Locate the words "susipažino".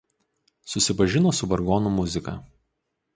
0.71-1.33